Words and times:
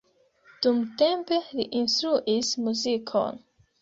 Dumtempe 0.65 1.39
li 1.59 1.67
instruis 1.81 2.51
muzikon. 2.69 3.43